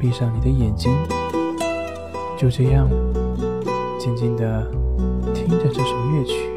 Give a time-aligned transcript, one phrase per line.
[0.00, 0.90] 闭上你的眼睛，
[2.38, 2.88] 就这样
[3.98, 4.66] 静静地
[5.34, 6.50] 听着这首乐曲，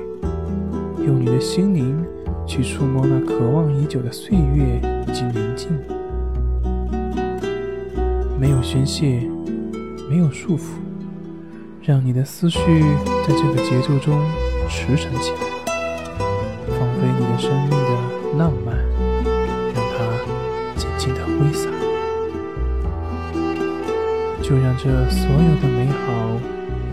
[1.05, 2.01] 用你的心灵
[2.47, 5.69] 去触摸那渴望已久的岁月以及宁静。
[8.39, 9.27] 没有宣泄，
[10.09, 10.75] 没有束缚，
[11.81, 12.59] 让你的思绪
[13.27, 14.21] 在这个节奏中
[14.69, 15.37] 驰骋起来，
[16.69, 18.77] 放飞你的生命的浪漫，
[24.43, 26.37] 就让这所有的美好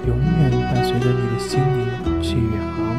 [0.06, 2.89] 永远伴随着你的心灵去远航，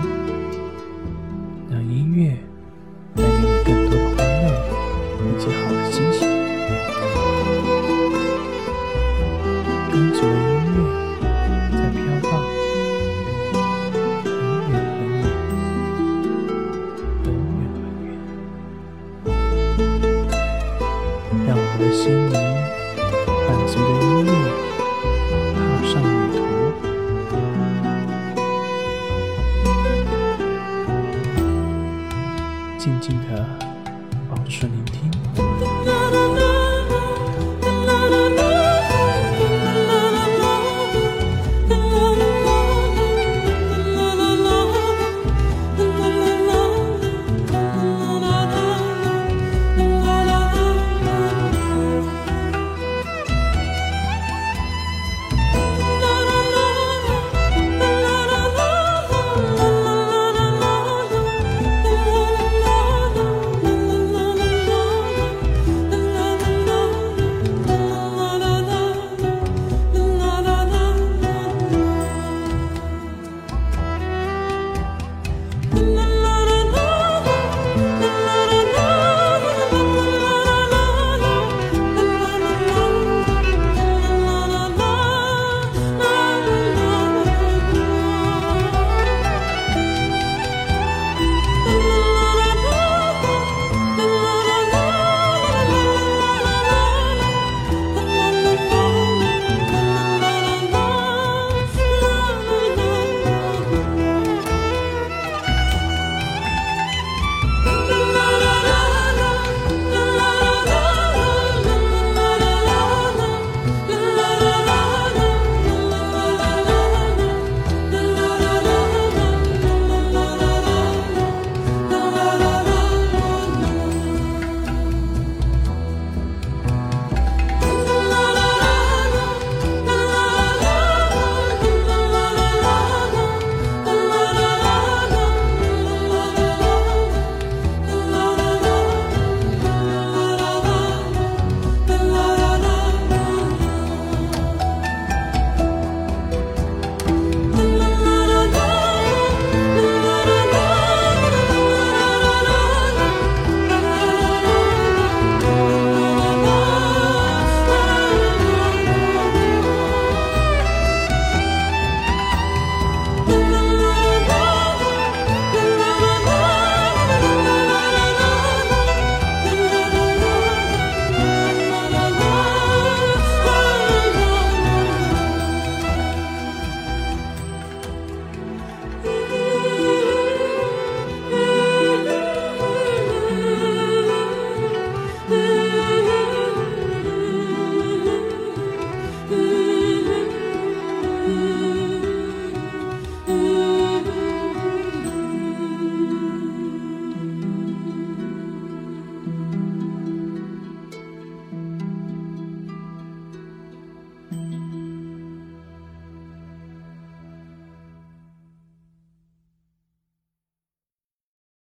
[32.82, 33.46] 静静的
[34.28, 35.11] 保持聆听。